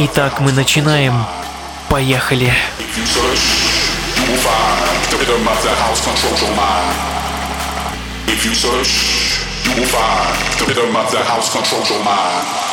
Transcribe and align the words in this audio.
Итак, 0.00 0.38
мы 0.38 0.52
начинаем. 0.52 1.26
Поехали. 1.88 2.52
If 2.78 2.96
you 2.96 3.04
search, 8.54 9.42
you 9.66 9.72
will 9.74 9.88
find 9.88 10.60
the 10.60 10.66
rhythm 10.66 10.94
of 10.94 11.10
the 11.10 11.18
house 11.24 11.52
controls 11.52 11.90
your 11.90 12.04
mind. 12.04 12.67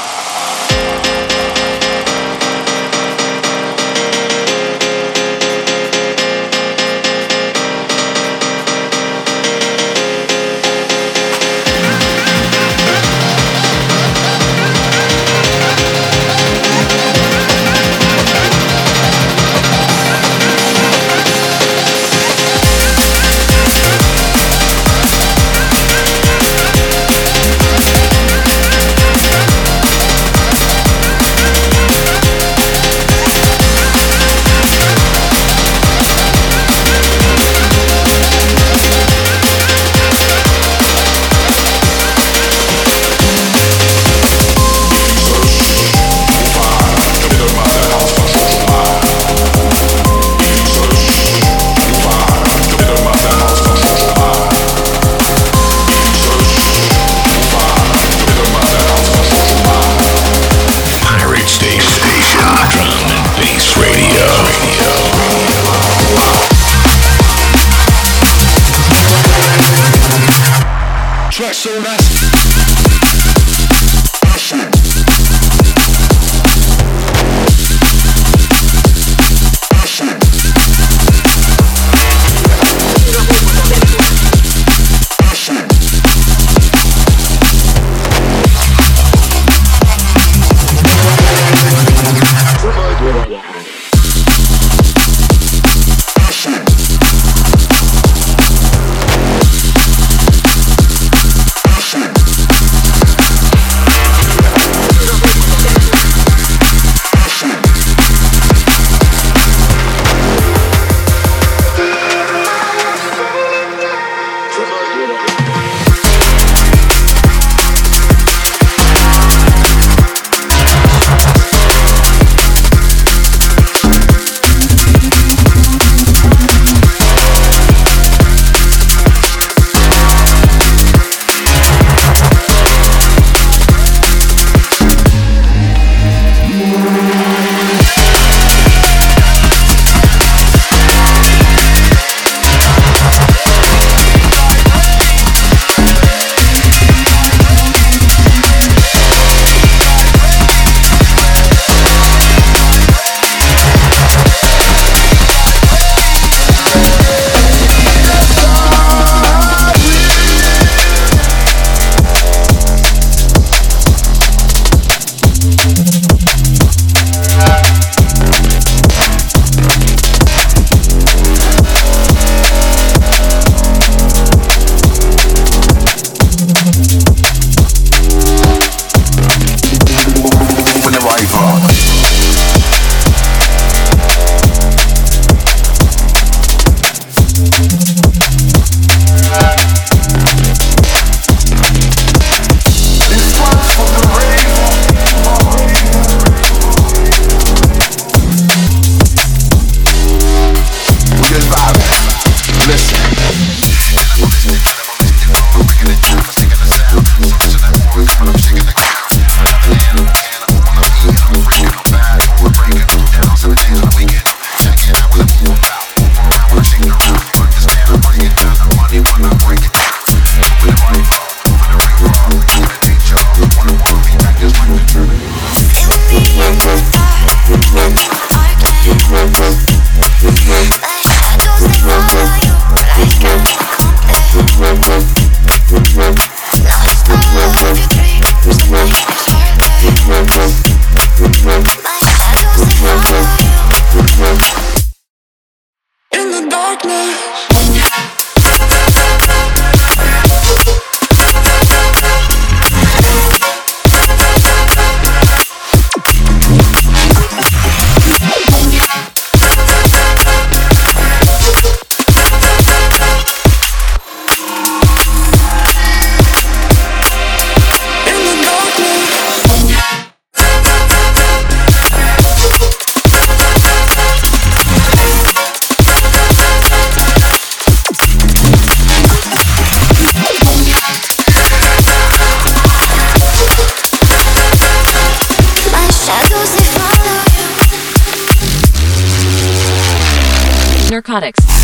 Products. 291.16 291.56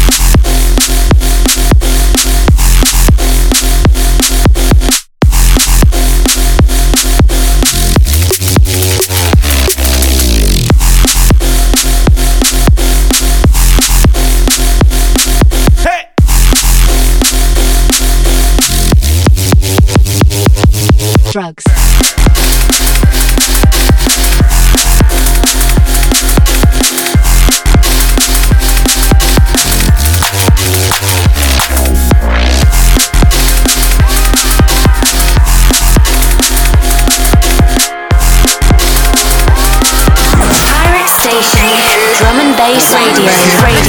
drugs. 21.32 21.81
Space 42.80 43.20
Radio. 43.20 43.81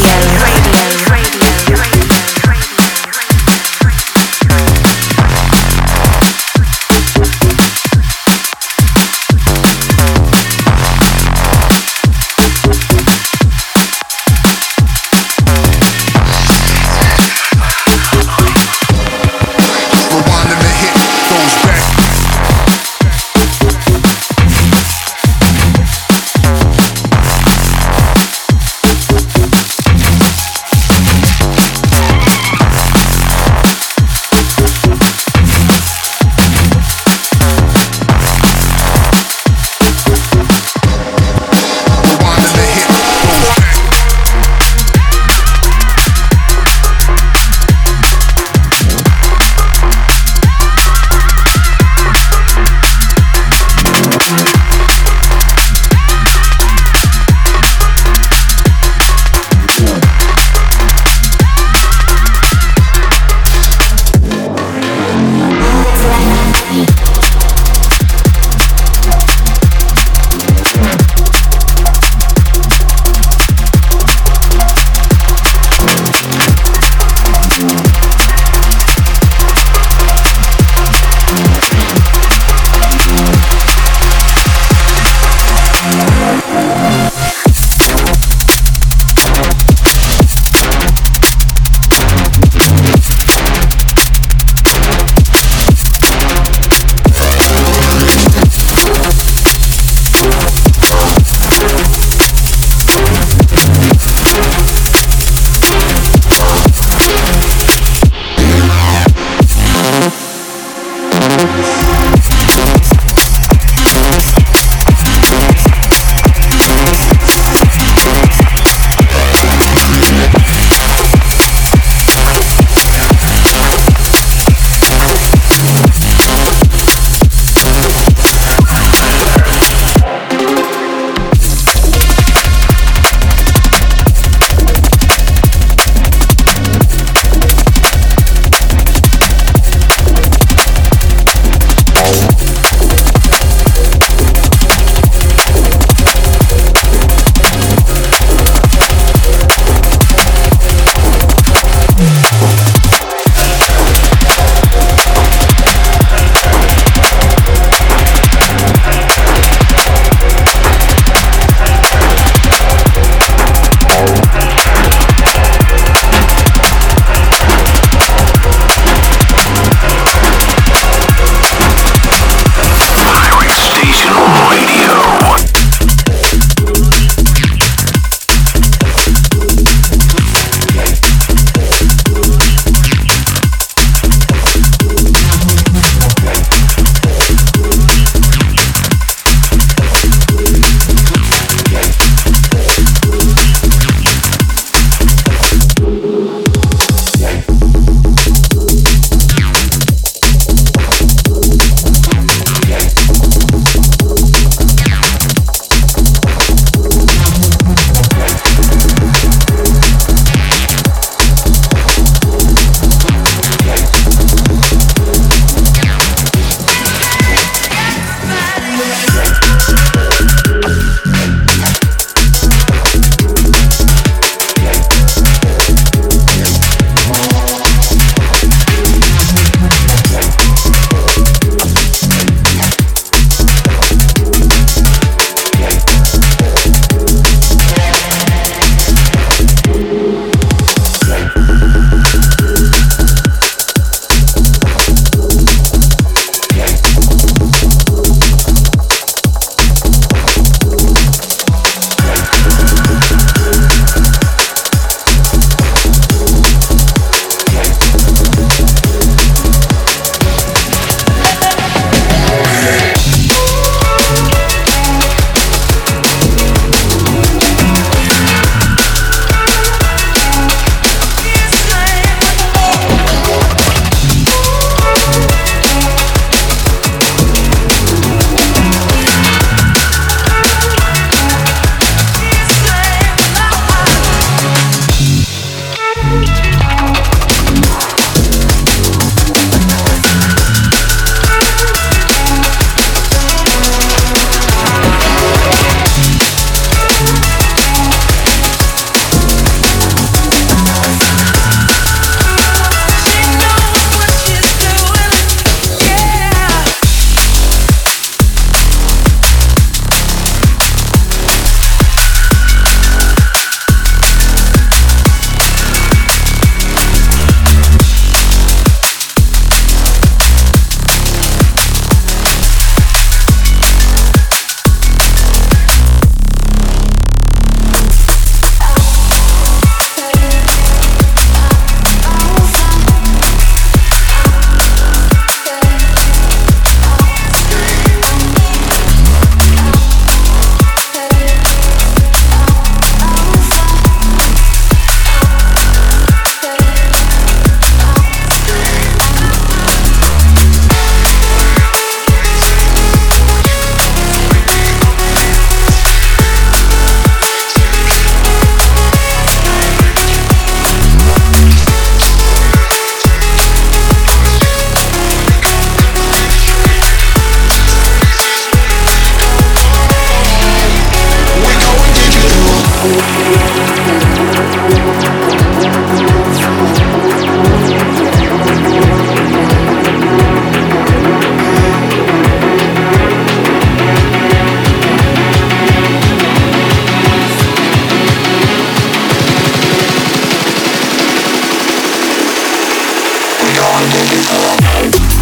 I'll 393.83 393.91
take 393.91 394.13
it 394.13 395.17
all. 395.17 395.22